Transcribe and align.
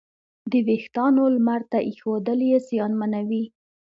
د 0.51 0.53
وېښتیانو 0.67 1.23
لمر 1.35 1.61
ته 1.71 1.79
ایښودل 1.87 2.39
یې 2.49 2.57
زیانمنوي. 2.69 3.43